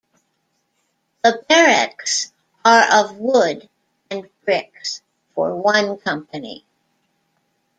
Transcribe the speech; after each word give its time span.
The 1.23 1.45
barracks 1.47 2.33
are 2.65 2.91
of 3.05 3.17
wood 3.17 3.69
and 4.09 4.31
bricks, 4.43 5.03
for 5.35 5.55
one 5.55 5.95
company. 5.99 6.65